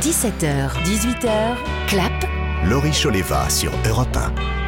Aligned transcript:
17h, 0.00 0.72
18h, 0.82 1.56
clap. 1.86 2.12
Laurie 2.64 2.92
Choleva 2.92 3.50
sur 3.50 3.70
Europe 3.86 4.16
1. 4.16 4.59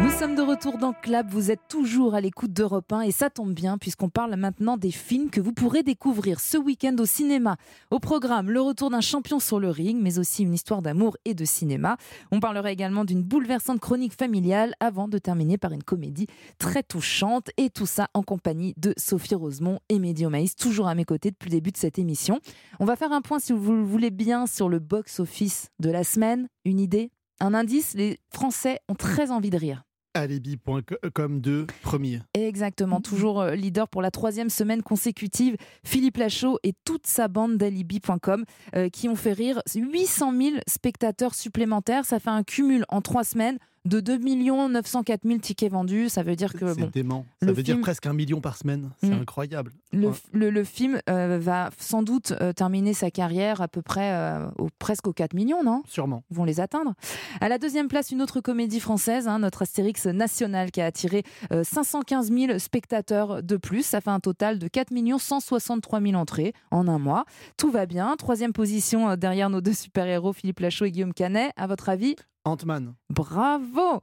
Nous 0.00 0.10
sommes 0.10 0.36
de 0.36 0.42
retour 0.42 0.78
dans 0.78 0.92
Clap, 0.92 1.28
vous 1.28 1.50
êtes 1.50 1.66
toujours 1.68 2.14
à 2.14 2.20
l'écoute 2.20 2.52
d'Europe 2.52 2.92
1 2.92 3.00
et 3.00 3.10
ça 3.10 3.30
tombe 3.30 3.52
bien 3.52 3.78
puisqu'on 3.78 4.08
parle 4.08 4.36
maintenant 4.36 4.76
des 4.76 4.92
films 4.92 5.28
que 5.28 5.40
vous 5.40 5.52
pourrez 5.52 5.82
découvrir 5.82 6.38
ce 6.38 6.56
week-end 6.56 6.94
au 7.00 7.04
cinéma. 7.04 7.56
Au 7.90 7.98
programme, 7.98 8.48
le 8.50 8.60
retour 8.60 8.90
d'un 8.90 9.00
champion 9.00 9.40
sur 9.40 9.58
le 9.58 9.70
ring, 9.70 10.00
mais 10.00 10.20
aussi 10.20 10.44
une 10.44 10.54
histoire 10.54 10.82
d'amour 10.82 11.16
et 11.24 11.34
de 11.34 11.44
cinéma. 11.44 11.96
On 12.30 12.38
parlera 12.38 12.70
également 12.70 13.04
d'une 13.04 13.22
bouleversante 13.22 13.80
chronique 13.80 14.14
familiale 14.14 14.74
avant 14.78 15.08
de 15.08 15.18
terminer 15.18 15.58
par 15.58 15.72
une 15.72 15.82
comédie 15.82 16.28
très 16.58 16.84
touchante 16.84 17.50
et 17.56 17.68
tout 17.68 17.86
ça 17.86 18.08
en 18.14 18.22
compagnie 18.22 18.74
de 18.76 18.94
Sophie 18.96 19.34
Rosemont 19.34 19.80
et 19.88 19.98
Médio 19.98 20.30
Maïs, 20.30 20.54
toujours 20.54 20.86
à 20.86 20.94
mes 20.94 21.04
côtés 21.04 21.32
depuis 21.32 21.50
le 21.50 21.56
début 21.56 21.72
de 21.72 21.76
cette 21.76 21.98
émission. 21.98 22.38
On 22.78 22.84
va 22.84 22.94
faire 22.94 23.12
un 23.12 23.20
point 23.20 23.40
si 23.40 23.52
vous 23.52 23.72
le 23.72 23.82
voulez 23.82 24.10
bien 24.10 24.46
sur 24.46 24.68
le 24.68 24.78
box-office 24.78 25.70
de 25.80 25.90
la 25.90 26.04
semaine. 26.04 26.48
Une 26.64 26.78
idée 26.78 27.10
un 27.40 27.54
indice, 27.54 27.94
les 27.94 28.18
Français 28.32 28.80
ont 28.88 28.96
très 28.96 29.30
envie 29.30 29.50
de 29.50 29.58
rire 29.58 29.84
alibi.com 30.20 31.40
de 31.40 31.66
premier. 31.82 32.20
Exactement, 32.34 33.00
toujours 33.00 33.40
euh, 33.40 33.54
leader 33.54 33.88
pour 33.88 34.02
la 34.02 34.10
troisième 34.10 34.50
semaine 34.50 34.82
consécutive. 34.82 35.56
Philippe 35.84 36.16
Lachaud 36.16 36.58
et 36.62 36.74
toute 36.84 37.06
sa 37.06 37.28
bande 37.28 37.56
d'alibi.com 37.56 38.44
euh, 38.76 38.88
qui 38.88 39.08
ont 39.08 39.16
fait 39.16 39.32
rire 39.32 39.60
800 39.74 40.32
000 40.36 40.56
spectateurs 40.66 41.34
supplémentaires. 41.34 42.04
Ça 42.04 42.20
fait 42.20 42.30
un 42.30 42.42
cumul 42.42 42.84
en 42.88 43.00
trois 43.00 43.24
semaines 43.24 43.58
de 43.88 44.00
2 44.00 44.18
904 44.68 45.22
000 45.24 45.38
tickets 45.38 45.72
vendus. 45.72 46.08
Ça 46.08 46.22
veut 46.22 46.36
dire 46.36 46.52
que. 46.52 46.74
C'est 46.74 46.92
dément. 46.92 47.26
Ça 47.42 47.52
veut 47.52 47.62
dire 47.62 47.80
presque 47.80 48.06
un 48.06 48.12
million 48.12 48.40
par 48.40 48.56
semaine. 48.56 48.90
C'est 49.00 49.10
mm. 49.10 49.22
incroyable. 49.22 49.72
Le, 49.92 50.50
le, 50.50 50.64
film 50.64 51.00
euh, 51.08 51.38
va 51.40 51.70
sans 51.78 52.02
doute 52.02 52.32
euh, 52.32 52.52
terminer 52.52 52.92
sa 52.92 53.10
carrière 53.10 53.62
à 53.62 53.68
peu 53.68 53.80
près 53.80 54.12
euh, 54.12 54.46
au, 54.58 54.68
presque 54.78 55.06
aux 55.06 55.12
4 55.12 55.32
millions, 55.34 55.62
non? 55.64 55.82
Sûrement. 55.86 56.22
Ils 56.30 56.36
vont 56.36 56.44
les 56.44 56.60
atteindre. 56.60 56.92
À 57.40 57.48
la 57.48 57.58
deuxième 57.58 57.88
place, 57.88 58.10
une 58.10 58.20
autre 58.20 58.40
comédie 58.40 58.80
française, 58.80 59.26
hein, 59.26 59.38
notre 59.38 59.62
Astérix 59.62 60.06
national, 60.06 60.70
qui 60.70 60.80
a 60.80 60.86
attiré 60.86 61.22
515 61.50 62.30
000 62.30 62.58
spectateurs 62.58 63.42
de 63.42 63.56
plus. 63.56 63.84
Ça 63.84 64.00
fait 64.00 64.10
un 64.10 64.20
total 64.20 64.58
de 64.58 64.68
4 64.68 64.88
163 65.18 66.00
000 66.00 66.14
entrées 66.14 66.52
en 66.70 66.88
un 66.88 66.98
mois. 66.98 67.24
Tout 67.56 67.70
va 67.70 67.86
bien. 67.86 68.14
Troisième 68.16 68.52
position 68.52 69.16
derrière 69.16 69.48
nos 69.48 69.60
deux 69.60 69.72
super-héros, 69.72 70.32
Philippe 70.32 70.60
Lachaud 70.60 70.84
et 70.84 70.90
Guillaume 70.90 71.14
Canet. 71.14 71.52
À 71.56 71.66
votre 71.66 71.88
avis? 71.88 72.16
Ant-Man. 72.48 72.94
Bravo 73.10 74.00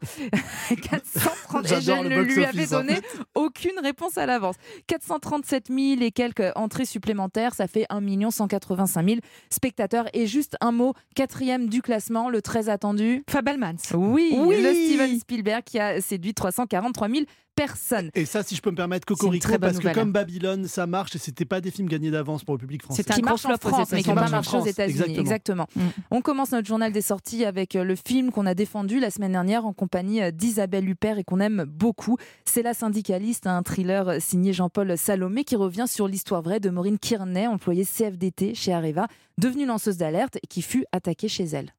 430 0.69 1.71
et 1.71 1.81
je 1.81 1.91
ne 1.91 2.21
lui 2.21 2.45
avais 2.45 2.67
donné 2.67 2.95
aucune 3.33 3.79
réponse 3.81 4.17
à 4.17 4.25
l'avance. 4.25 4.55
437 4.87 5.67
000 5.67 6.01
et 6.01 6.11
quelques 6.11 6.51
entrées 6.55 6.85
supplémentaires, 6.85 7.53
ça 7.53 7.67
fait 7.67 7.85
1 7.89 8.29
185 8.31 9.05
000 9.05 9.19
spectateurs. 9.49 10.07
Et 10.13 10.27
juste 10.27 10.55
un 10.61 10.71
mot, 10.71 10.93
quatrième 11.15 11.69
du 11.69 11.81
classement, 11.81 12.29
le 12.29 12.41
très 12.41 12.69
attendu. 12.69 13.23
Fabelmans. 13.29 13.75
Oui, 13.93 14.35
oui, 14.37 14.61
le 14.61 14.73
Steven 14.73 15.19
Spielberg 15.19 15.63
qui 15.63 15.79
a 15.79 16.01
séduit 16.01 16.33
343 16.33 17.09
000 17.09 17.25
personne. 17.55 18.09
Et 18.13 18.25
ça, 18.25 18.43
si 18.43 18.55
je 18.55 18.61
peux 18.61 18.71
me 18.71 18.75
permettre, 18.75 19.05
Cocorico, 19.05 19.57
parce 19.59 19.79
que 19.79 19.93
comme 19.93 20.11
Babylone, 20.11 20.67
ça 20.67 20.85
marche 20.87 21.15
et 21.15 21.19
c'était 21.19 21.45
pas 21.45 21.61
des 21.61 21.71
films 21.71 21.87
gagnés 21.87 22.11
d'avance 22.11 22.43
pour 22.43 22.55
le 22.55 22.59
public 22.59 22.83
français. 22.83 23.03
C'est 23.03 23.11
un 23.11 23.15
qui 23.15 23.21
marche 23.21 23.45
en 23.45 23.57
France, 23.57 23.91
mais 23.91 24.03
qui 24.03 24.09
n'a 24.09 24.15
pas 24.15 24.29
marché 24.29 24.57
aux 24.57 24.65
États-Unis. 24.65 25.17
Exactement. 25.17 25.67
Mm. 25.75 25.81
On 26.11 26.21
commence 26.21 26.51
notre 26.51 26.67
journal 26.67 26.91
des 26.91 27.01
sorties 27.01 27.45
avec 27.45 27.75
euh, 27.75 27.83
le 27.83 27.95
film 27.95 28.31
qu'on 28.31 28.45
a 28.45 28.53
défendu 28.53 28.99
la 28.99 29.09
semaine 29.09 29.31
dernière 29.31 29.65
en 29.65 29.73
compagnie 29.73 30.21
euh, 30.21 30.31
d'Isabelle 30.31 30.87
Huppert 30.87 31.17
et 31.17 31.23
qu'on 31.23 31.39
aime 31.39 31.65
beaucoup. 31.67 32.17
C'est 32.45 32.61
La 32.61 32.73
syndicaliste, 32.73 33.47
un 33.47 33.63
thriller 33.63 34.07
euh, 34.07 34.17
signé 34.19 34.53
Jean-Paul 34.53 34.97
Salomé 34.97 35.43
qui 35.43 35.55
revient 35.55 35.85
sur 35.87 36.07
l'histoire 36.07 36.41
vraie 36.41 36.59
de 36.59 36.69
Maureen 36.69 36.99
Kearney, 36.99 37.47
employée 37.47 37.85
CFDT 37.85 38.55
chez 38.55 38.73
Areva, 38.73 39.07
devenue 39.37 39.65
lanceuse 39.65 39.97
d'alerte 39.97 40.37
et 40.37 40.47
qui 40.47 40.61
fut 40.61 40.85
attaquée 40.91 41.27
chez 41.27 41.45
elle. 41.45 41.73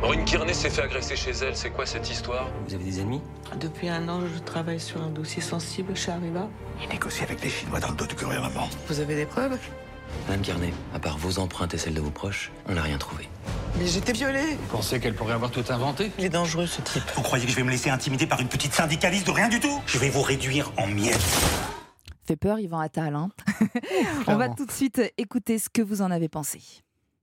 Maureen 0.00 0.24
Kearney 0.24 0.54
s'est 0.54 0.70
fait 0.70 0.82
agresser 0.82 1.16
chez 1.16 1.32
elle. 1.42 1.56
C'est 1.56 1.70
quoi 1.70 1.84
cette 1.84 2.08
histoire? 2.08 2.48
Vous 2.66 2.74
avez 2.74 2.84
des 2.84 3.00
ennemis? 3.00 3.20
Depuis 3.58 3.88
un 3.88 4.08
an, 4.08 4.20
je 4.32 4.38
travaille 4.38 4.78
sur 4.78 5.02
un 5.02 5.10
dossier 5.10 5.42
sensible 5.42 5.96
chez 5.96 6.12
Arriva. 6.12 6.48
Il 6.80 6.88
négocie 6.88 7.24
avec 7.24 7.42
les 7.42 7.50
Chinois 7.50 7.80
dans 7.80 7.90
le 7.90 7.96
dos 7.96 8.06
du 8.06 8.14
gouvernement. 8.14 8.68
Vous 8.86 9.00
avez 9.00 9.16
des 9.16 9.26
preuves? 9.26 9.58
Madame 10.28 10.42
Kearney, 10.42 10.72
à 10.94 11.00
part 11.00 11.18
vos 11.18 11.40
empreintes 11.40 11.74
et 11.74 11.78
celles 11.78 11.94
de 11.94 12.00
vos 12.00 12.10
proches, 12.10 12.52
on 12.68 12.74
n'a 12.74 12.82
rien 12.82 12.96
trouvé. 12.96 13.28
Mais 13.78 13.86
j'étais 13.86 14.12
violée 14.12 14.56
Vous 14.60 14.76
pensez 14.76 15.00
qu'elle 15.00 15.14
pourrait 15.14 15.34
avoir 15.34 15.50
tout 15.50 15.64
inventé? 15.68 16.12
Il 16.18 16.24
est 16.24 16.30
dangereux, 16.30 16.66
ce 16.66 16.80
type. 16.80 17.02
Vous 17.16 17.22
croyez 17.22 17.44
que 17.44 17.50
je 17.50 17.56
vais 17.56 17.64
me 17.64 17.70
laisser 17.70 17.90
intimider 17.90 18.26
par 18.26 18.40
une 18.40 18.48
petite 18.48 18.72
syndicaliste 18.72 19.26
de 19.26 19.32
rien 19.32 19.48
du 19.48 19.58
tout? 19.58 19.82
Je 19.86 19.98
vais 19.98 20.10
vous 20.10 20.22
réduire 20.22 20.72
en 20.76 20.86
miettes. 20.86 21.26
Fait 22.24 22.36
peur, 22.36 22.60
Yvan 22.60 22.78
Attal. 22.78 23.16
Hein 23.16 23.30
on 24.28 24.36
va 24.36 24.48
tout 24.48 24.64
de 24.64 24.72
suite 24.72 25.02
écouter 25.18 25.58
ce 25.58 25.68
que 25.68 25.82
vous 25.82 26.02
en 26.02 26.10
avez 26.10 26.28
pensé. 26.28 26.60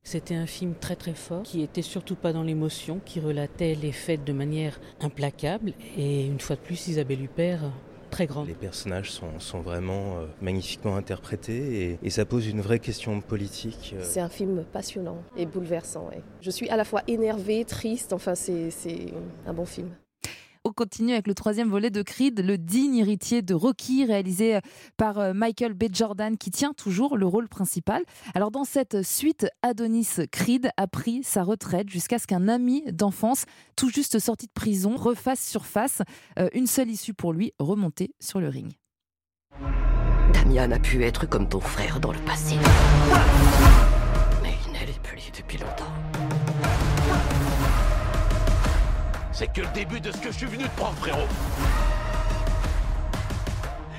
C'était 0.08 0.36
un 0.36 0.46
film 0.46 0.76
très 0.80 0.96
très 0.96 1.16
fort, 1.16 1.42
qui 1.42 1.64
était 1.64 1.82
surtout 1.82 2.16
pas 2.16 2.32
dans 2.32 2.44
l'émotion, 2.44 3.02
qui 3.04 3.20
relatait 3.20 3.74
les 3.74 3.92
faits 3.92 4.24
de 4.24 4.34
manière 4.34 4.80
implacable. 5.02 5.74
Et 5.98 6.28
une 6.28 6.40
fois 6.40 6.56
de 6.56 6.62
plus, 6.62 6.88
Isabelle 6.88 7.24
Huppert, 7.24 7.72
très 8.12 8.28
grande. 8.28 8.48
Les 8.48 8.54
personnages 8.54 9.12
sont, 9.12 9.62
vraiment 9.62 10.20
euh, 10.20 10.28
magnifiquement 10.44 10.96
interprétés 10.96 11.98
et, 12.04 12.10
ça 12.12 12.24
pose 12.24 12.48
une 12.48 12.62
vraie 12.62 12.78
question 12.78 13.20
politique. 13.20 13.96
Euh. 13.98 14.04
C'est 14.04 14.20
un 14.20 14.30
film 14.30 14.64
passionnant 14.72 15.18
et 15.36 15.48
bouleversant. 15.48 16.12
Je 16.40 16.52
suis 16.52 16.70
à 16.70 16.78
la 16.78 16.86
fois 16.86 17.02
énervée, 17.08 17.66
triste, 17.66 18.14
enfin 18.14 18.36
c'est 18.36 18.70
un 19.48 19.54
bon 19.54 19.66
film. 19.66 19.90
On 20.68 20.72
continue 20.72 21.14
avec 21.14 21.28
le 21.28 21.36
troisième 21.36 21.70
volet 21.70 21.92
de 21.92 22.02
Creed, 22.02 22.40
le 22.40 22.58
digne 22.58 22.96
héritier 22.96 23.44
de 23.44 23.54
Rocky, 23.54 24.04
réalisé 24.04 24.56
euh, 24.56 24.60
par 24.98 25.20
euh, 25.20 25.32
Michael 25.32 25.76
B. 25.76 25.84
Jordan, 25.94 26.40
qui 26.40 26.50
tient 26.50 26.74
toujours 26.74 27.18
le 27.18 27.28
rôle 27.28 27.48
principal. 27.48 28.02
Alors 28.34 28.50
dans 28.50 28.64
cette 28.64 29.04
suite, 29.04 29.46
Adonis 29.62 30.08
Creed 30.32 30.72
a 30.76 30.88
pris 30.88 31.24
sa 31.24 31.44
retraite 31.44 31.88
jusqu'à 31.90 32.18
ce 32.18 32.26
qu'un 32.26 32.48
ami 32.48 32.84
d'enfance, 32.92 33.46
tout 33.76 33.90
juste 33.90 34.18
sorti 34.18 34.48
de 34.48 34.52
prison, 34.54 34.96
refasse 34.96 35.48
surface. 35.48 36.02
Euh, 36.40 36.50
une 36.54 36.66
seule 36.66 36.90
issue 36.90 37.14
pour 37.14 37.32
lui, 37.32 37.54
remonter 37.60 38.16
sur 38.20 38.40
le 38.40 38.50
ring. 38.50 38.74
Damian 40.34 40.72
a 40.72 40.80
pu 40.80 41.04
être 41.04 41.30
comme 41.30 41.48
ton 41.48 41.60
frère 41.60 42.00
dans 42.00 42.12
le 42.12 42.20
passé. 42.26 42.56
Mais 44.42 44.56
il 44.66 44.74
n'est 44.74 45.00
plus 45.04 45.32
depuis 45.38 45.60
longtemps. 45.60 45.95
C'est 49.38 49.52
que 49.52 49.60
le 49.60 49.68
début 49.74 50.00
de 50.00 50.14
ce 50.14 50.18
que 50.18 50.32
je 50.32 50.38
suis 50.38 50.46
venu 50.46 50.64
te 50.64 50.78
prendre, 50.78 50.96
frérot. 50.96 51.28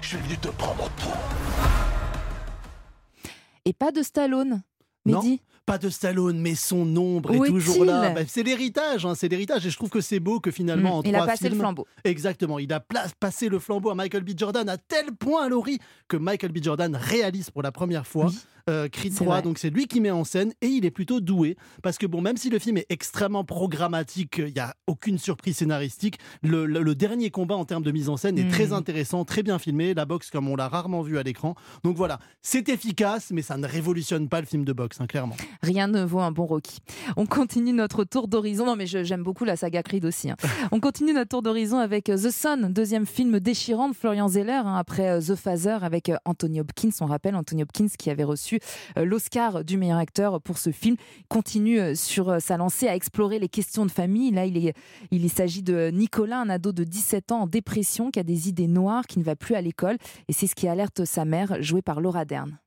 Je 0.01 0.09
suis 0.09 0.17
venu 0.17 0.39
te 0.39 0.49
prendre 0.49 0.91
tout. 0.97 3.29
Et 3.67 3.75
pas 3.75 3.93
de 3.93 4.03
Stallone. 4.03 4.63
Mehdi 5.05 5.43
pas 5.67 5.79
de 5.79 5.91
Stallone, 5.91 6.39
mais 6.39 6.55
son 6.55 6.97
ombre 6.97 7.35
est, 7.35 7.49
toujours 7.49 7.85
là. 7.85 8.11
Bah, 8.11 8.21
c'est 8.29 8.45
l'héritage, 8.45 9.05
hein, 9.05 9.17
c'est 9.17 9.27
l'héritage. 9.27 9.67
Et 9.67 9.71
je 9.71 9.77
trouve 9.77 9.91
que 9.91 10.01
c'est 10.01 10.21
beau 10.21 10.39
que 10.39 10.53
finalement, 10.53 10.91
mm, 10.91 10.99
en 10.99 11.03
il 11.03 11.17
a 11.17 11.27
passé 11.27 11.49
le 11.49 11.57
flambeau. 11.57 11.89
Exactement, 12.05 12.61
il 12.61 12.73
a 12.73 12.81
passé 13.19 13.49
le 13.49 13.59
flambeau 13.59 13.91
à 13.91 13.97
Michael 13.97 14.23
B. 14.23 14.31
Jordan 14.37 14.69
à 14.69 14.79
tel 14.79 15.13
point, 15.13 15.49
Laurie, 15.49 15.81
que 16.07 16.17
Michael 16.17 16.53
B. 16.53 16.63
Jordan 16.63 16.95
réalise 16.95 17.51
pour 17.51 17.63
la 17.63 17.73
première 17.73 18.07
fois 18.07 18.31
euh, 18.69 18.89
Creed 18.89 19.15
3. 19.15 19.43
Donc 19.43 19.59
c'est 19.59 19.71
lui 19.71 19.87
qui 19.87 20.01
met 20.01 20.11
en 20.11 20.25
scène 20.25 20.53
et 20.61 20.67
il 20.67 20.85
est 20.85 20.91
plutôt 20.91 21.21
doué. 21.21 21.57
Parce 21.83 21.99
que 21.99 22.07
bon, 22.07 22.21
même 22.21 22.37
si 22.37 22.51
le 22.51 22.59
film 22.59 22.77
est 22.79 22.87
extrêmement 22.89 23.45
programmatique, 23.45 24.39
il 24.39 24.53
n'y 24.55 24.61
a 24.61 24.75
aucune 24.87 25.19
surprise 25.19 25.57
scénaristique, 25.57 26.19
le, 26.43 26.95
dernier 26.95 27.31
combat 27.31 27.57
en 27.57 27.65
termes 27.65 27.83
de 27.83 27.91
mise 27.93 28.09
en 28.09 28.17
scène 28.17 28.39
est 28.39 28.49
très 28.49 28.69
mm. 28.69 28.73
intéressant, 28.73 29.25
très 29.25 29.43
bien 29.43 29.59
filmé. 29.59 29.95
La 29.95 30.05
boxe, 30.05 30.31
comme 30.31 30.49
on 30.49 30.57
l'a 30.57 30.69
rarement 30.69 31.03
vu 31.03 31.19
à 31.19 31.23
l'écran. 31.23 31.55
Donc 31.85 31.97
voilà, 31.97 32.19
c'est 32.43 32.69
efficace, 32.69 33.31
mais 33.33 33.43
ça 33.43 33.57
ne 33.57 33.67
révolutionne 33.67 34.29
pas 34.29 34.41
le 34.41 34.47
film 34.47 34.65
de 34.65 34.73
boxe, 34.73 35.01
hein, 35.01 35.07
clairement. 35.07 35.37
Rien 35.63 35.89
ne 35.89 36.05
vaut 36.05 36.21
un 36.21 36.33
bon 36.33 36.47
Rocky. 36.47 36.79
On 37.17 37.27
continue 37.27 37.73
notre 37.73 38.05
tour 38.05 38.29
d'horizon. 38.29 38.67
Non, 38.67 38.77
mais 38.77 38.87
j'aime 38.87 39.23
beaucoup 39.23 39.45
la 39.45 39.57
saga 39.57 39.83
Creed 39.83 40.05
aussi. 40.05 40.31
Hein. 40.31 40.37
On 40.73 40.81
continue 40.81 41.13
notre 41.13 41.29
tour 41.29 41.43
d'horizon 41.43 41.79
avec 41.79 42.09
euh, 42.09 42.17
The 42.17 42.31
Sun, 42.31 42.73
deuxième 42.73 43.07
film 43.07 43.41
déchirant 43.41 43.89
de 43.89 43.95
Florian 43.95 44.29
Zeller, 44.29 44.63
hein, 44.65 44.77
après 44.77 45.09
euh, 45.09 45.21
The 45.21 45.35
Father 45.35 45.79
avec 45.83 46.09
euh, 46.09 46.17
Anthony 46.25 46.61
Hopkins. 46.61 46.91
On 47.01 47.07
rappelle 47.07 47.37
Anthony 47.37 47.63
Hopkins 47.63 47.89
qui 47.99 48.11
avait 48.11 48.25
reçu 48.25 48.56
l'Oscar 48.97 49.65
du 49.65 49.77
meilleur 49.77 49.99
acteur 49.99 50.41
pour 50.41 50.59
ce 50.59 50.71
film. 50.71 50.97
continue 51.29 51.95
sur 51.95 52.41
sa 52.41 52.57
lancée 52.57 52.89
à 52.89 52.95
explorer 52.95 53.39
les 53.39 53.49
questions 53.49 53.87
de 53.87 53.91
famille. 53.91 54.31
Là, 54.31 54.47
il, 54.47 54.67
est, 54.67 54.75
il 55.11 55.29
s'agit 55.31 55.63
de 55.63 55.91
Nicolas, 55.93 56.41
un 56.41 56.49
ado 56.49 56.73
de 56.73 56.85
17 56.85 57.33
ans 57.33 57.43
en 57.43 57.47
dépression 57.47 58.11
qui 58.11 58.19
a 58.19 58.23
des 58.23 58.49
idées 58.49 58.69
noires, 58.69 59.07
qui 59.07 59.19
ne 59.19 59.25
va 59.25 59.37
plus 59.37 59.55
à 59.55 59.61
l'école. 59.61 59.97
Et 60.29 60.33
c'est 60.33 60.47
ce 60.47 60.55
qui 60.55 60.69
alerte 60.69 61.05
sa 61.05 61.25
mère, 61.25 61.63
jouée 61.63 61.83
par 61.83 62.01
Laura 62.01 62.25
Dern. 62.25 62.59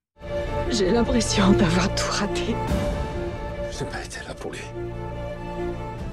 J'ai 0.70 0.92
l'impression 0.92 1.52
d'avoir 1.52 1.94
tout 1.96 2.12
raté. 2.12 2.56
Je 3.72 3.84
n'ai 3.84 3.90
pas 3.90 4.04
été 4.04 4.20
là 4.28 4.34
pour 4.34 4.52
lui. 4.52 4.60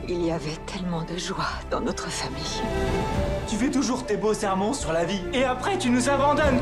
Il 0.09 0.25
y 0.25 0.31
avait 0.31 0.57
tellement 0.67 1.03
de 1.03 1.17
joie 1.19 1.49
dans 1.71 1.81
notre 1.81 2.09
famille. 2.09 2.63
Tu 3.49 3.57
fais 3.57 3.71
toujours 3.71 4.07
tes 4.07 4.17
beaux 4.17 4.35
sermons 4.35 4.73
sur 4.73 4.93
la 4.93 5.05
vie 5.05 5.21
et 5.33 5.45
après 5.45 5.79
tu 5.79 5.91
nous 5.91 6.09
abandonnes. 6.09 6.61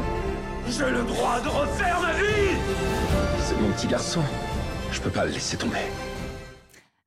J'ai 0.69 0.91
le 0.91 1.03
droit 1.05 1.41
de 1.41 1.49
refaire 1.49 2.01
ma 2.01 2.13
vie 2.15 2.59
C'est 3.41 3.59
mon 3.61 3.71
petit 3.73 3.87
garçon. 3.87 4.23
Je 4.91 5.01
peux 5.01 5.11
pas 5.11 5.25
le 5.25 5.31
laisser 5.33 5.57
tomber. 5.57 5.77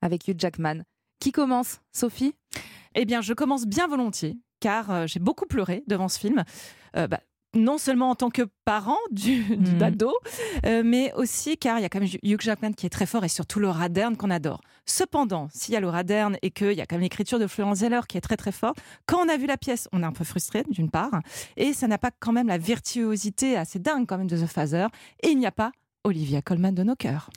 Avec 0.01 0.27
Hugh 0.27 0.39
Jackman. 0.39 0.83
Qui 1.19 1.31
commence 1.31 1.79
Sophie? 1.91 2.35
Eh 2.95 3.05
bien, 3.05 3.21
je 3.21 3.33
commence 3.33 3.65
bien 3.65 3.87
volontiers, 3.87 4.37
car 4.59 4.91
euh, 4.91 5.07
j'ai 5.07 5.19
beaucoup 5.19 5.45
pleuré 5.45 5.83
devant 5.87 6.07
ce 6.07 6.19
film. 6.19 6.43
Euh, 6.95 7.07
bah, 7.07 7.19
non 7.55 7.77
seulement 7.77 8.09
en 8.09 8.15
tant 8.15 8.29
que 8.29 8.43
parent 8.65 8.97
du, 9.11 9.43
du 9.57 9.71
Mhm. 9.71 9.77
euh, 10.65 10.83
mais 10.85 11.13
aussi 11.15 11.57
car 11.57 11.79
il 11.79 11.81
y 11.81 11.85
a 11.85 11.89
quand 11.89 11.99
même 11.99 12.09
Hugh 12.23 12.41
Jackman 12.41 12.73
qui 12.73 12.85
est 12.85 12.89
très 12.89 13.05
fort 13.05 13.23
et 13.23 13.29
surtout 13.29 13.59
Laura 13.59 13.89
Dern 13.89 14.15
qu'on 14.17 14.29
adore. 14.29 14.61
Cependant, 14.85 15.47
s'il 15.53 15.73
y 15.73 15.77
a 15.77 15.79
Laura 15.79 16.03
Dern 16.03 16.37
et 16.41 16.51
qu'il 16.51 16.73
y 16.73 16.81
a 16.81 16.85
quand 16.85 16.95
même 16.95 17.01
l'écriture 17.03 17.39
de 17.39 17.47
Florence 17.47 17.79
Zeller 17.79 18.01
qui 18.07 18.17
est 18.17 18.21
très 18.21 18.37
très 18.37 18.51
forte, 18.51 18.77
quand 19.05 19.19
on 19.25 19.29
a 19.29 19.37
vu 19.37 19.45
la 19.47 19.57
pièce, 19.57 19.87
on 19.91 20.03
est 20.03 20.05
un 20.05 20.11
peu 20.11 20.23
frustré 20.23 20.63
d'une 20.69 20.89
part, 20.89 21.19
et 21.55 21.73
ça 21.73 21.87
n'a 21.87 21.97
pas 21.97 22.11
quand 22.19 22.31
même 22.31 22.47
la 22.47 22.57
virtuosité 22.57 23.57
assez 23.57 23.79
dingue 23.79 24.05
quand 24.07 24.17
même 24.17 24.27
de 24.27 24.37
The 24.37 24.47
Father, 24.47 24.87
et 25.23 25.29
il 25.29 25.37
n'y 25.39 25.45
a 25.47 25.51
pas 25.51 25.71
Olivia 26.03 26.41
Colman 26.41 26.71
de 26.73 26.83
nos 26.83 26.95
cœurs. 26.95 27.29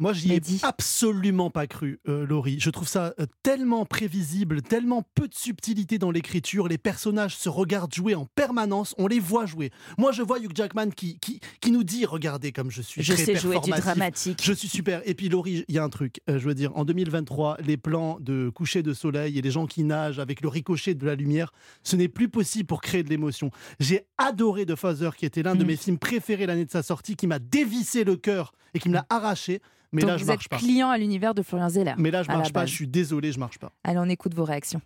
Moi, 0.00 0.12
j'y 0.14 0.32
ai 0.32 0.40
absolument 0.62 1.50
pas 1.50 1.66
cru, 1.66 2.00
euh, 2.08 2.26
Laurie. 2.26 2.58
Je 2.58 2.70
trouve 2.70 2.88
ça 2.88 3.12
euh, 3.20 3.26
tellement 3.42 3.84
prévisible, 3.84 4.62
tellement 4.62 5.04
peu 5.14 5.28
de 5.28 5.34
subtilité 5.34 5.98
dans 5.98 6.10
l'écriture. 6.10 6.68
Les 6.68 6.78
personnages 6.78 7.36
se 7.36 7.48
regardent 7.50 7.94
jouer 7.94 8.14
en 8.14 8.24
permanence, 8.34 8.94
on 8.98 9.06
les 9.06 9.20
voit 9.20 9.44
jouer. 9.46 9.70
Moi, 9.98 10.10
je 10.12 10.22
vois 10.22 10.38
Hugh 10.40 10.52
Jackman 10.54 10.88
qui, 10.90 11.18
qui, 11.18 11.40
qui 11.60 11.70
nous 11.70 11.84
dit 11.84 12.06
Regardez 12.06 12.50
comme 12.50 12.70
je 12.70 12.80
suis. 12.82 13.02
Je 13.02 13.12
très 13.12 13.24
sais 13.24 13.36
jouer 13.36 13.60
du 13.60 13.70
dramatique. 13.70 14.40
Je 14.42 14.52
suis 14.54 14.68
super. 14.68 15.02
Et 15.04 15.14
puis, 15.14 15.28
Laurie, 15.28 15.64
il 15.68 15.74
y 15.74 15.78
a 15.78 15.84
un 15.84 15.90
truc. 15.90 16.20
euh, 16.30 16.38
je 16.38 16.46
veux 16.48 16.54
dire, 16.54 16.74
en 16.76 16.84
2023, 16.86 17.58
les 17.64 17.76
plans 17.76 18.18
de 18.20 18.48
coucher 18.48 18.82
de 18.82 18.94
soleil 18.94 19.38
et 19.38 19.42
les 19.42 19.50
gens 19.50 19.66
qui 19.66 19.84
nagent 19.84 20.18
avec 20.18 20.40
le 20.40 20.48
ricochet 20.48 20.94
de 20.94 21.04
la 21.04 21.14
lumière, 21.14 21.52
ce 21.82 21.96
n'est 21.96 22.08
plus 22.08 22.30
possible 22.30 22.66
pour 22.66 22.80
créer 22.80 23.02
de 23.02 23.10
l'émotion. 23.10 23.50
J'ai 23.78 24.06
adoré 24.18 24.64
The 24.64 24.76
Father, 24.76 25.10
qui 25.16 25.26
était 25.26 25.42
l'un 25.42 25.54
de 25.54 25.64
Mm. 25.64 25.66
mes 25.66 25.76
films 25.76 25.98
préférés 25.98 26.46
l'année 26.46 26.64
de 26.64 26.70
sa 26.70 26.82
sortie, 26.82 27.16
qui 27.16 27.26
m'a 27.26 27.38
dévissé 27.38 28.02
le 28.02 28.16
cœur 28.16 28.52
et 28.72 28.78
qui 28.78 28.88
me 28.88 28.94
l'a 28.94 29.04
arraché. 29.10 29.60
Mais 29.92 30.02
Donc 30.02 30.10
là, 30.10 30.16
je 30.18 30.22
vous 30.24 30.28
marche 30.30 30.44
êtes 30.44 30.50
pas. 30.50 30.58
client 30.58 30.90
à 30.90 30.98
l'univers 30.98 31.34
de 31.34 31.42
Florian 31.42 31.68
Zeller. 31.68 31.94
Mais 31.98 32.10
là, 32.10 32.22
je 32.22 32.28
marche 32.28 32.52
pas. 32.52 32.60
base. 32.60 32.68
Je 32.70 32.74
suis 32.74 32.86
désolé, 32.86 33.32
je 33.32 33.38
marche 33.38 33.58
pas. 33.58 33.72
Allez, 33.84 33.98
on 33.98 34.08
écoute 34.08 34.34
vos 34.34 34.44
réactions. 34.44 34.80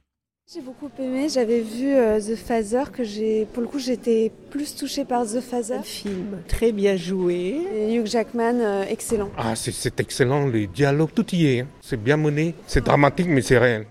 J'ai 0.53 0.61
beaucoup 0.61 0.91
aimé, 0.99 1.29
j'avais 1.31 1.63
vu 1.63 1.95
euh, 1.95 2.21
The 2.21 2.37
Phaser 2.37 2.83
que 2.93 3.03
j'ai 3.03 3.47
pour 3.47 3.63
le 3.63 3.67
coup 3.69 3.79
j'étais 3.79 4.31
plus 4.51 4.75
touchée 4.77 5.07
par 5.07 5.25
The 5.25 5.41
Phaser. 5.41 5.83
film 5.83 6.43
très 6.47 6.71
bien 6.71 6.97
joué. 6.97 7.63
Et 7.75 7.95
Hugh 7.95 8.05
Jackman 8.07 8.57
euh, 8.61 8.85
excellent. 8.87 9.31
Ah, 9.39 9.57
c'est- 9.57 9.73
c'est 9.73 9.99
excellent, 10.01 10.47
les 10.47 10.67
dialogues, 10.67 11.15
tout 11.15 11.35
y 11.35 11.47
est. 11.47 11.61
hein. 11.61 11.67
C'est 11.81 11.97
bien 11.97 12.19
mené, 12.19 12.55
c'est 12.67 12.85
dramatique, 12.85 13.27
mais 13.29 13.41
c'est 13.41 13.57
réel. 13.57 13.87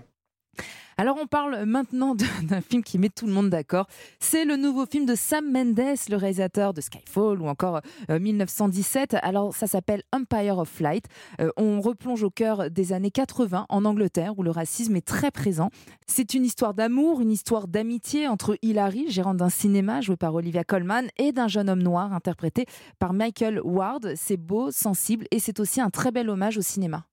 Alors 0.96 1.16
on 1.20 1.26
parle 1.26 1.64
maintenant 1.64 2.14
d'un 2.42 2.60
film 2.60 2.82
qui 2.82 2.98
met 2.98 3.08
tout 3.08 3.26
le 3.26 3.32
monde 3.32 3.50
d'accord. 3.50 3.86
C'est 4.20 4.44
le 4.44 4.56
nouveau 4.56 4.86
film 4.86 5.06
de 5.06 5.14
Sam 5.14 5.50
Mendes, 5.50 5.96
le 6.08 6.16
réalisateur 6.16 6.72
de 6.72 6.80
Skyfall 6.80 7.40
ou 7.40 7.46
encore 7.46 7.80
euh, 8.10 8.18
1917. 8.18 9.16
Alors 9.22 9.54
ça 9.54 9.66
s'appelle 9.66 10.02
Empire 10.12 10.58
of 10.58 10.68
Flight. 10.68 11.06
Euh, 11.40 11.50
on 11.56 11.80
replonge 11.80 12.22
au 12.22 12.30
cœur 12.30 12.70
des 12.70 12.92
années 12.92 13.10
80 13.10 13.66
en 13.68 13.84
Angleterre 13.84 14.38
où 14.38 14.42
le 14.42 14.50
racisme 14.50 14.96
est 14.96 15.06
très 15.06 15.30
présent. 15.30 15.70
C'est 16.06 16.34
une 16.34 16.44
histoire 16.44 16.74
d'amour, 16.74 17.20
une 17.20 17.30
histoire 17.30 17.66
d'amitié 17.66 18.28
entre 18.28 18.56
Hilary, 18.62 19.10
gérante 19.10 19.38
d'un 19.38 19.48
cinéma 19.48 20.00
joué 20.00 20.16
par 20.16 20.34
Olivia 20.34 20.64
Colman, 20.64 21.08
et 21.16 21.32
d'un 21.32 21.48
jeune 21.48 21.68
homme 21.68 21.82
noir 21.82 22.12
interprété 22.12 22.66
par 22.98 23.12
Michael 23.12 23.60
Ward. 23.62 24.14
C'est 24.16 24.36
beau, 24.36 24.70
sensible 24.70 25.26
et 25.30 25.38
c'est 25.38 25.60
aussi 25.60 25.80
un 25.80 25.90
très 25.90 26.10
bel 26.10 26.28
hommage 26.28 26.58
au 26.58 26.62
cinéma. 26.62 27.04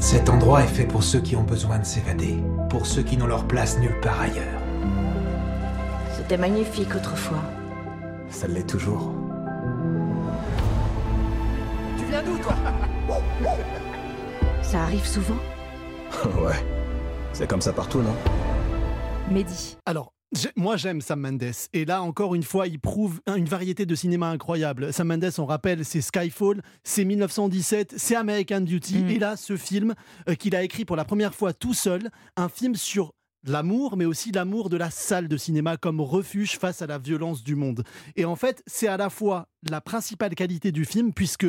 Cet 0.00 0.30
endroit 0.30 0.62
est 0.62 0.66
fait 0.68 0.86
pour 0.86 1.02
ceux 1.02 1.20
qui 1.20 1.36
ont 1.36 1.42
besoin 1.42 1.78
de 1.78 1.84
s'évader, 1.84 2.42
pour 2.70 2.86
ceux 2.86 3.02
qui 3.02 3.16
n'ont 3.18 3.26
leur 3.26 3.46
place 3.46 3.78
nulle 3.78 4.00
part 4.00 4.20
ailleurs. 4.20 4.60
C'était 6.16 6.38
magnifique 6.38 6.94
autrefois. 6.94 7.42
Ça 8.30 8.46
l'est 8.48 8.66
toujours. 8.68 9.12
Tu 11.98 12.04
viens 12.06 12.22
d'où, 12.22 12.38
toi? 12.38 12.54
Ça 14.62 14.82
arrive 14.82 15.06
souvent? 15.06 15.36
Ouais. 16.42 16.64
C'est 17.32 17.46
comme 17.46 17.60
ça 17.60 17.72
partout, 17.72 18.00
non? 18.00 18.14
Mehdi. 19.30 19.76
Alors, 19.86 20.12
moi 20.56 20.76
j'aime 20.76 21.00
Sam 21.00 21.20
Mendes. 21.20 21.50
Et 21.72 21.84
là, 21.84 22.02
encore 22.02 22.34
une 22.34 22.42
fois, 22.42 22.66
il 22.68 22.78
prouve 22.78 23.20
un- 23.26 23.34
une 23.36 23.46
variété 23.46 23.84
de 23.86 23.94
cinéma 23.94 24.28
incroyable. 24.28 24.92
Sam 24.92 25.08
Mendes, 25.08 25.30
on 25.38 25.46
rappelle, 25.46 25.84
c'est 25.84 26.00
Skyfall, 26.00 26.62
c'est 26.84 27.04
1917, 27.04 27.94
c'est 27.96 28.14
American 28.14 28.60
Beauty. 28.60 28.98
Mm. 28.98 29.10
Et 29.10 29.18
là, 29.18 29.36
ce 29.36 29.56
film 29.56 29.94
euh, 30.28 30.34
qu'il 30.34 30.54
a 30.54 30.62
écrit 30.62 30.84
pour 30.84 30.96
la 30.96 31.04
première 31.04 31.34
fois 31.34 31.52
tout 31.52 31.74
seul, 31.74 32.10
un 32.36 32.48
film 32.48 32.76
sur 32.76 33.12
l'amour, 33.44 33.96
mais 33.96 34.04
aussi 34.04 34.30
l'amour 34.32 34.68
de 34.68 34.76
la 34.76 34.90
salle 34.90 35.26
de 35.26 35.36
cinéma 35.36 35.76
comme 35.76 36.00
refuge 36.00 36.58
face 36.58 36.82
à 36.82 36.86
la 36.86 36.98
violence 36.98 37.42
du 37.42 37.56
monde. 37.56 37.84
Et 38.14 38.24
en 38.24 38.36
fait, 38.36 38.62
c'est 38.66 38.86
à 38.88 38.96
la 38.98 39.10
fois 39.10 39.48
la 39.68 39.80
principale 39.80 40.34
qualité 40.34 40.72
du 40.72 40.84
film, 40.84 41.12
puisque 41.12 41.46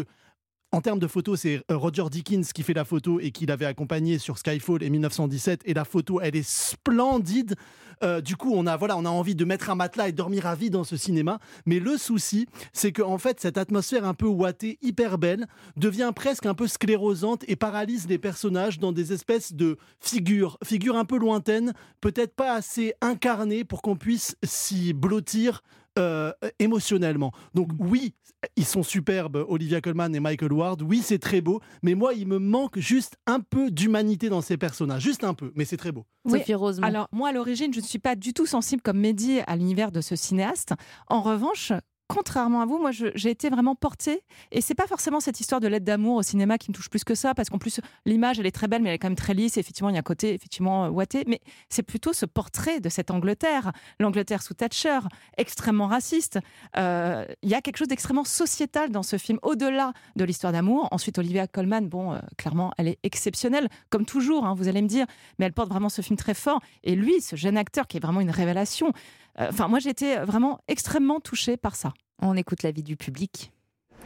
en 0.71 0.81
termes 0.81 1.00
de 1.00 1.07
photos, 1.07 1.41
c'est 1.41 1.63
euh, 1.69 1.77
Roger 1.77 2.06
Dickens 2.09 2.53
qui 2.53 2.63
fait 2.63 2.73
la 2.73 2.85
photo 2.85 3.19
et 3.19 3.31
qui 3.31 3.45
l'avait 3.45 3.65
accompagné 3.65 4.18
sur 4.19 4.38
Skyfall 4.38 4.83
et 4.83 4.89
1917. 4.89 5.62
Et 5.65 5.73
la 5.73 5.83
photo, 5.83 6.21
elle 6.21 6.35
est 6.35 6.47
splendide. 6.47 7.56
Euh, 8.03 8.21
du 8.21 8.38
coup, 8.38 8.53
on 8.56 8.65
a, 8.65 8.77
voilà, 8.77 8.97
on 8.97 9.06
a 9.06 9.09
envie 9.09 9.35
de 9.35 9.44
mettre 9.44 9.69
un 9.69 9.75
matelas 9.75 10.07
et 10.07 10.12
dormir 10.13 10.47
à 10.47 10.56
vie 10.56 10.69
dans 10.69 10.85
ce 10.85 10.95
cinéma. 10.95 11.39
Mais 11.65 11.79
le 11.79 11.97
souci, 11.97 12.47
c'est 12.71 12.94
qu'en 12.94 13.18
fait, 13.18 13.39
cette 13.41 13.57
atmosphère 13.57 14.06
un 14.06 14.13
peu 14.13 14.25
ouatée, 14.25 14.79
hyper 14.81 15.18
belle, 15.18 15.45
devient 15.75 16.12
presque 16.15 16.45
un 16.45 16.53
peu 16.53 16.68
sclérosante 16.68 17.44
et 17.47 17.57
paralyse 17.57 18.07
les 18.07 18.18
personnages 18.18 18.79
dans 18.79 18.94
des 18.94 19.12
espèces 19.12 19.53
de 19.53 19.77
figures, 20.00 20.57
figures 20.63 20.95
un 20.95 21.06
peu 21.06 21.18
lointaines, 21.18 21.73
peut-être 22.00 22.33
pas 22.33 22.53
assez 22.53 22.94
incarnées 23.01 23.65
pour 23.65 23.81
qu'on 23.81 23.97
puisse 23.97 24.35
s'y 24.44 24.94
blottir 24.94 25.62
euh, 25.99 26.31
émotionnellement. 26.59 27.31
Donc 27.53 27.69
oui, 27.79 28.13
ils 28.55 28.65
sont 28.65 28.83
superbes, 28.83 29.45
Olivia 29.47 29.81
Colman 29.81 30.13
et 30.13 30.19
Michael 30.19 30.53
Ward. 30.53 30.81
Oui, 30.81 31.01
c'est 31.03 31.19
très 31.19 31.41
beau, 31.41 31.59
mais 31.83 31.95
moi, 31.95 32.13
il 32.13 32.27
me 32.27 32.39
manque 32.39 32.79
juste 32.79 33.17
un 33.27 33.39
peu 33.39 33.69
d'humanité 33.69 34.29
dans 34.29 34.41
ces 34.41 34.57
personnages, 34.57 35.03
juste 35.03 35.23
un 35.23 35.33
peu, 35.33 35.51
mais 35.55 35.65
c'est 35.65 35.77
très 35.77 35.91
beau. 35.91 36.05
Oui, 36.25 36.41
Alors, 36.81 37.07
moi, 37.11 37.29
à 37.29 37.31
l'origine, 37.31 37.73
je 37.73 37.79
ne 37.79 37.85
suis 37.85 37.99
pas 37.99 38.15
du 38.15 38.33
tout 38.33 38.45
sensible 38.45 38.81
comme 38.81 38.99
Mehdi 38.99 39.41
à 39.47 39.55
l'univers 39.55 39.91
de 39.91 40.01
ce 40.01 40.15
cinéaste. 40.15 40.73
En 41.07 41.21
revanche, 41.21 41.73
contrairement 42.11 42.61
à 42.61 42.65
vous, 42.65 42.77
moi, 42.77 42.91
j'ai 42.91 43.29
été 43.29 43.49
vraiment 43.49 43.75
portée. 43.75 44.21
Et 44.51 44.59
c'est 44.59 44.75
pas 44.75 44.87
forcément 44.87 45.19
cette 45.19 45.39
histoire 45.39 45.61
de 45.61 45.67
lettre 45.67 45.85
d'amour 45.85 46.17
au 46.17 46.21
cinéma 46.23 46.57
qui 46.57 46.69
me 46.69 46.75
touche 46.75 46.89
plus 46.89 47.03
que 47.03 47.15
ça, 47.15 47.33
parce 47.33 47.49
qu'en 47.49 47.57
plus, 47.57 47.79
l'image, 48.05 48.39
elle 48.39 48.45
est 48.45 48.51
très 48.51 48.67
belle, 48.67 48.81
mais 48.81 48.89
elle 48.89 48.95
est 48.95 48.99
quand 48.99 49.07
même 49.07 49.15
très 49.15 49.33
lisse. 49.33 49.55
Et 49.57 49.61
effectivement, 49.61 49.89
il 49.89 49.93
y 49.93 49.95
a 49.95 49.99
un 49.99 50.03
côté, 50.03 50.33
effectivement, 50.33 50.85
euh, 50.85 50.89
ouaté. 50.89 51.23
Mais 51.27 51.39
c'est 51.69 51.83
plutôt 51.83 52.11
ce 52.11 52.25
portrait 52.25 52.79
de 52.81 52.89
cette 52.89 53.11
Angleterre, 53.11 53.71
l'Angleterre 53.99 54.43
sous 54.43 54.53
Thatcher, 54.53 54.99
extrêmement 55.37 55.87
raciste. 55.87 56.39
Euh, 56.77 57.25
Il 57.43 57.49
y 57.49 57.53
a 57.53 57.61
quelque 57.61 57.77
chose 57.77 57.87
d'extrêmement 57.87 58.25
sociétal 58.25 58.89
dans 58.89 59.03
ce 59.03 59.17
film, 59.17 59.39
au-delà 59.41 59.93
de 60.15 60.25
l'histoire 60.25 60.51
d'amour. 60.51 60.89
Ensuite, 60.91 61.17
Olivia 61.17 61.47
Colman, 61.47 61.87
bon, 61.87 62.13
euh, 62.13 62.19
clairement, 62.37 62.73
elle 62.77 62.89
est 62.89 62.99
exceptionnelle, 63.03 63.69
comme 63.89 64.05
toujours, 64.05 64.45
hein, 64.45 64.53
vous 64.53 64.67
allez 64.67 64.81
me 64.81 64.87
dire, 64.87 65.05
mais 65.39 65.45
elle 65.45 65.53
porte 65.53 65.69
vraiment 65.69 65.89
ce 65.89 66.01
film 66.01 66.17
très 66.17 66.33
fort. 66.33 66.59
Et 66.83 66.95
lui, 66.95 67.21
ce 67.21 67.35
jeune 67.35 67.57
acteur 67.57 67.87
qui 67.87 67.97
est 67.97 68.01
vraiment 68.01 68.21
une 68.21 68.31
révélation. 68.31 68.91
Enfin, 69.38 69.68
moi, 69.68 69.80
été 69.92 70.18
vraiment 70.18 70.60
extrêmement 70.68 71.19
touchée 71.19 71.57
par 71.57 71.75
ça. 71.75 71.94
On 72.22 72.36
écoute 72.36 72.63
l'avis 72.63 72.83
du 72.83 72.98
public. 72.98 73.51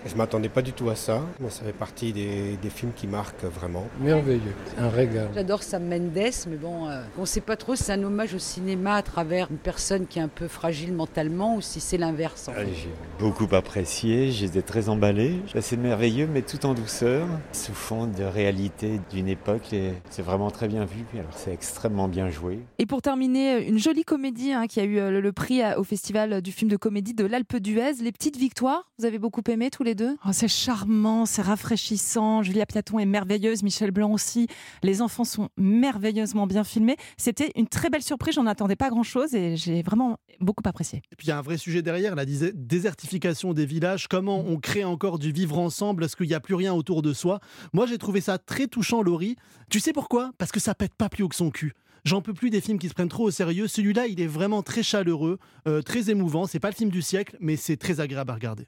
Je 0.05 0.15
m'attendais 0.15 0.49
pas 0.49 0.61
du 0.61 0.71
tout 0.71 0.89
à 0.89 0.95
ça, 0.95 1.21
mais 1.39 1.49
ça 1.49 1.63
fait 1.63 1.73
partie 1.73 2.13
des, 2.13 2.57
des 2.61 2.69
films 2.69 2.91
qui 2.95 3.07
marquent 3.07 3.43
vraiment. 3.43 3.87
Merveilleux, 3.99 4.53
un 4.77 4.89
régal. 4.89 5.29
J'adore 5.33 5.63
Sam 5.63 5.85
Mendes, 5.87 6.11
mais 6.47 6.57
bon, 6.57 6.87
euh, 6.87 7.01
on 7.17 7.21
ne 7.21 7.25
sait 7.25 7.41
pas 7.41 7.55
trop 7.55 7.75
si 7.75 7.83
c'est 7.85 7.93
un 7.93 8.03
hommage 8.03 8.33
au 8.35 8.39
cinéma 8.39 8.95
à 8.95 9.01
travers 9.01 9.47
une 9.49 9.57
personne 9.57 10.05
qui 10.05 10.19
est 10.19 10.21
un 10.21 10.27
peu 10.27 10.47
fragile 10.47 10.93
mentalement 10.93 11.55
ou 11.55 11.61
si 11.61 11.79
c'est 11.79 11.97
l'inverse. 11.97 12.47
en 12.47 12.53
fait. 12.53 12.67
J'ai 12.67 12.89
beaucoup 13.19 13.47
apprécié, 13.55 14.29
j'étais 14.31 14.61
très 14.61 14.89
emballé. 14.89 15.39
C'est 15.59 15.75
merveilleux, 15.77 16.27
mais 16.31 16.43
tout 16.43 16.63
en 16.67 16.75
douceur, 16.75 17.27
sous 17.51 17.73
fond 17.73 18.05
de 18.05 18.23
réalité 18.23 18.99
d'une 19.11 19.27
époque. 19.27 19.73
et 19.73 19.93
C'est 20.11 20.21
vraiment 20.21 20.51
très 20.51 20.67
bien 20.67 20.85
vu, 20.85 21.03
alors 21.15 21.31
c'est 21.35 21.51
extrêmement 21.53 22.07
bien 22.07 22.29
joué. 22.29 22.59
Et 22.77 22.85
pour 22.85 23.01
terminer, 23.01 23.67
une 23.67 23.79
jolie 23.79 24.03
comédie 24.03 24.51
hein, 24.53 24.67
qui 24.67 24.79
a 24.79 24.83
eu 24.83 24.99
euh, 24.99 25.09
le, 25.09 25.19
le 25.21 25.31
prix 25.31 25.63
à- 25.63 25.79
au 25.79 25.83
Festival 25.83 26.43
du 26.43 26.51
film 26.51 26.69
de 26.69 26.77
comédie 26.77 27.15
de 27.15 27.25
l'Alpe 27.25 27.55
d'Huez. 27.57 27.93
Les 28.03 28.11
petites 28.11 28.37
victoires, 28.37 28.87
vous 28.99 29.05
avez 29.05 29.17
beaucoup 29.17 29.41
aimé 29.49 29.69
tous 29.71 29.81
les 29.83 29.94
deux 29.95 30.15
Oh, 30.25 30.29
c'est 30.31 30.47
charmant, 30.47 31.25
c'est 31.25 31.41
rafraîchissant. 31.41 32.43
Julia 32.43 32.65
Piaton 32.65 32.99
est 32.99 33.05
merveilleuse, 33.05 33.63
Michel 33.63 33.91
Blanc 33.91 34.11
aussi. 34.11 34.47
Les 34.83 35.01
enfants 35.01 35.23
sont 35.23 35.49
merveilleusement 35.57 36.47
bien 36.47 36.63
filmés. 36.63 36.97
C'était 37.17 37.51
une 37.55 37.67
très 37.67 37.89
belle 37.89 38.03
surprise, 38.03 38.35
j'en 38.35 38.45
attendais 38.45 38.75
pas 38.75 38.89
grand-chose 38.89 39.33
et 39.33 39.55
j'ai 39.55 39.81
vraiment 39.81 40.17
beaucoup 40.39 40.63
apprécié. 40.65 41.01
Et 41.11 41.15
puis 41.15 41.27
il 41.27 41.29
y 41.29 41.33
a 41.33 41.37
un 41.37 41.41
vrai 41.41 41.57
sujet 41.57 41.81
derrière, 41.81 42.15
la 42.15 42.25
désertification 42.25 43.53
des 43.53 43.65
villages, 43.65 44.07
comment 44.07 44.39
on 44.39 44.59
crée 44.59 44.83
encore 44.83 45.19
du 45.19 45.31
vivre 45.31 45.57
ensemble, 45.57 46.03
est-ce 46.03 46.15
qu'il 46.15 46.27
n'y 46.27 46.33
a 46.33 46.39
plus 46.39 46.55
rien 46.55 46.73
autour 46.73 47.01
de 47.01 47.13
soi? 47.13 47.39
Moi 47.73 47.85
j'ai 47.85 47.97
trouvé 47.97 48.21
ça 48.21 48.37
très 48.37 48.67
touchant, 48.67 49.01
Laurie. 49.01 49.35
Tu 49.69 49.79
sais 49.79 49.93
pourquoi? 49.93 50.31
Parce 50.37 50.51
que 50.51 50.59
ça 50.59 50.75
pète 50.75 50.93
pas 50.93 51.09
plus 51.09 51.23
haut 51.23 51.29
que 51.29 51.35
son 51.35 51.49
cul. 51.49 51.73
J'en 52.05 52.21
peux 52.21 52.35
plus 52.35 52.51
des 52.51 52.61
films 52.61 52.77
qui 52.77 52.87
se 52.87 52.93
prennent 52.93 53.09
trop 53.09 53.23
au 53.23 53.31
sérieux. 53.31 53.67
Celui-là, 53.67 54.05
il 54.05 54.21
est 54.21 54.27
vraiment 54.27 54.61
très 54.61 54.83
chaleureux, 54.83 55.39
euh, 55.67 55.81
très 55.81 56.11
émouvant. 56.11 56.45
C'est 56.45 56.59
pas 56.59 56.69
le 56.69 56.75
film 56.75 56.91
du 56.91 57.01
siècle, 57.01 57.35
mais 57.39 57.55
c'est 57.55 57.77
très 57.77 57.99
agréable 57.99 58.29
à 58.29 58.35
regarder. 58.35 58.67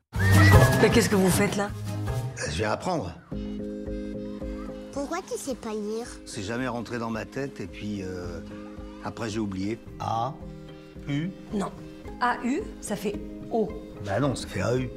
Mais 0.82 0.90
qu'est-ce 0.90 1.08
que 1.08 1.16
vous 1.16 1.30
faites 1.30 1.56
là? 1.56 1.70
Je 2.50 2.58
vais 2.58 2.66
apprendre. 2.66 3.14
Pourquoi 4.92 5.20
tu 5.22 5.38
sais 5.38 5.54
pas 5.54 5.72
lire? 5.72 6.08
C'est 6.26 6.42
jamais 6.42 6.68
rentré 6.68 6.98
dans 6.98 7.12
ma 7.12 7.26
tête 7.26 7.62
et 7.62 7.68
puis 7.68 8.02
euh, 8.02 8.40
après 9.04 9.30
j'ai 9.30 9.40
oublié. 9.40 9.78
A, 10.00 10.34
U? 11.08 11.30
Non. 11.54 11.72
AU, 12.20 12.64
ça 12.82 12.96
fait 12.96 13.20
O. 13.52 13.70
Bah 14.04 14.20
non, 14.20 14.34
ça 14.34 14.48
fait 14.48 14.64
AU. 14.64 14.90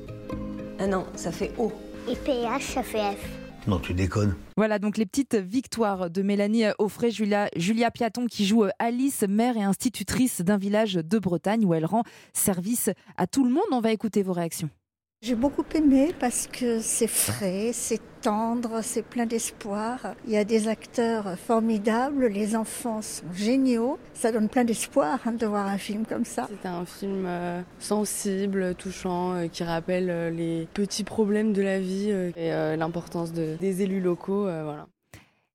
Ah 0.79 0.87
non, 0.87 1.05
ça 1.15 1.31
fait 1.31 1.53
O. 1.59 1.71
Et 2.09 2.17
PH, 2.17 2.63
ça 2.73 2.83
fait 2.83 3.13
F. 3.17 3.40
Non, 3.67 3.79
tu 3.79 3.93
déconnes. 3.95 4.35
Voilà 4.57 4.79
donc 4.79 4.97
les 4.97 5.07
petites 5.07 5.35
victoires 5.37 6.11
de 6.11 6.23
Mélanie 6.23 6.65
Offray, 6.79 7.11
Julia, 7.11 7.49
Julia 7.57 7.91
Piaton 7.91 8.27
qui 8.27 8.47
joue 8.47 8.65
Alice, 8.79 9.25
mère 9.29 9.57
et 9.57 9.63
institutrice 9.63 10.41
d'un 10.41 10.57
village 10.57 10.95
de 10.95 11.19
Bretagne 11.19 11.65
où 11.65 11.75
elle 11.75 11.87
rend 11.87 12.03
service 12.33 12.91
à 13.17 13.27
tout 13.27 13.45
le 13.45 13.51
monde. 13.51 13.65
On 13.71 13.81
va 13.81 13.93
écouter 13.93 14.23
vos 14.23 14.33
réactions. 14.33 14.71
J'ai 15.23 15.35
beaucoup 15.35 15.67
aimé 15.75 16.15
parce 16.19 16.47
que 16.47 16.81
c'est 16.81 17.07
frais, 17.07 17.73
c'est 17.75 18.01
tendre, 18.23 18.81
c'est 18.83 19.03
plein 19.03 19.27
d'espoir. 19.27 20.15
Il 20.27 20.33
y 20.33 20.39
a 20.39 20.45
des 20.45 20.67
acteurs 20.67 21.39
formidables, 21.39 22.29
les 22.29 22.57
enfants 22.57 23.03
sont 23.03 23.27
géniaux. 23.35 23.99
Ça 24.15 24.33
donne 24.33 24.49
plein 24.49 24.65
d'espoir 24.65 25.19
hein, 25.27 25.33
de 25.33 25.45
voir 25.45 25.67
un 25.67 25.77
film 25.77 26.07
comme 26.07 26.25
ça. 26.25 26.49
C'est 26.49 26.67
un 26.67 26.87
film 26.87 27.27
euh, 27.27 27.61
sensible, 27.79 28.75
touchant, 28.77 29.35
euh, 29.35 29.49
qui 29.49 29.63
rappelle 29.63 30.09
euh, 30.09 30.31
les 30.31 30.67
petits 30.73 31.05
problèmes 31.05 31.53
de 31.53 31.61
la 31.61 31.81
vie 31.81 32.09
et 32.35 32.51
l'importance 32.79 33.35
de, 33.35 33.57
des 33.61 33.83
élus 33.83 34.01
locaux. 34.01 34.45
voilà. 34.45 34.87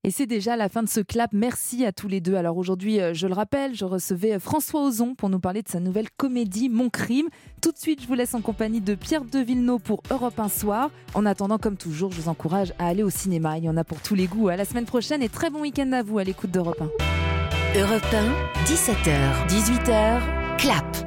Et 0.06 0.12
c'est 0.12 0.28
déjà 0.28 0.56
la 0.56 0.70
fin 0.70 0.84
de 0.84 0.88
ce 0.88 1.00
clap. 1.00 1.34
Merci 1.34 1.84
à 1.84 1.92
tous 1.92 2.08
les 2.08 2.22
deux. 2.22 2.36
Alors 2.36 2.58
aujourd'hui, 2.58 3.02
euh, 3.02 3.16
je 3.16 3.26
le 3.26 3.34
rappelle, 3.34 3.74
je 3.74 3.86
recevais 3.86 4.36
euh, 4.36 4.40
François 4.40 4.84
Ozon 4.84 5.16
pour 5.16 5.30
nous 5.30 5.40
parler 5.40 5.64
de 5.64 5.68
sa 5.68 5.80
nouvelle 5.80 6.12
comédie 6.12 6.70
Mon 6.70 6.92
crime. 6.92 7.26
Tout 7.60 7.72
de 7.72 7.78
suite, 7.80 8.04
je 8.04 8.08
vous 8.08 8.14
laisse 8.14 8.36
en 8.36 8.42
compagnie 8.42 8.82
de 8.82 8.94
Pierre 8.94 9.26
de 9.26 9.40
Villeneuve 9.40 9.82
pour 9.82 10.04
Europe 10.12 10.40
1 10.40 10.48
soir. 10.48 10.92
En 11.16 11.26
attendant, 11.26 11.58
comme 11.58 11.76
toujours, 11.76 12.12
je 12.12 12.22
vous 12.22 12.30
encourage 12.30 12.72
à 12.78 12.88
aller 12.88 13.02
au 13.02 13.10
cinéma. 13.10 13.58
Il 13.58 13.64
y 13.64 13.70
en 13.70 13.78
a 13.78 13.84
pour 13.84 14.00
tous 14.00 14.14
les 14.14 14.28
goûts. 14.28 14.50
À 14.50 14.56
la 14.56 14.66
semaine 14.66 14.86
prochaine 14.86 15.24
et 15.24 15.30
très 15.30 15.50
bon 15.50 15.62
week-end 15.62 15.92
à 15.92 16.04
vous 16.04 16.20
à 16.20 16.24
l'écoute 16.24 16.52
d'Europe 16.52 16.80
1. 16.80 17.80
Europe 17.80 18.06
1, 18.14 18.66
17h, 18.66 19.48
18h, 19.48 20.22
clap. 20.60 21.05